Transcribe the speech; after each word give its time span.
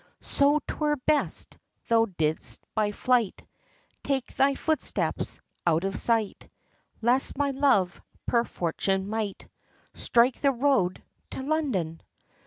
"So 0.23 0.59
'twere 0.67 0.95
best, 0.95 1.59
thou 1.87 2.05
didst 2.05 2.61
by 2.73 2.91
flight, 2.91 3.45
Take 4.03 4.35
thy 4.35 4.55
footsteps, 4.55 5.39
out 5.67 5.83
of 5.83 5.99
sight, 5.99 6.49
Lest 7.03 7.37
my 7.37 7.51
love, 7.51 8.01
per 8.25 8.43
fortune, 8.43 9.07
might 9.07 9.47
Strike 9.93 10.41
the 10.41 10.53
road, 10.53 11.03
to 11.29 11.43
London! 11.43 12.01